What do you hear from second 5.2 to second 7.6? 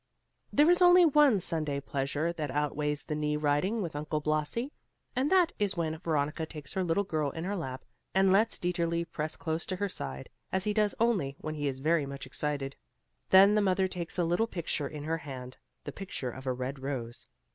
that is when Veronica takes her little girl in her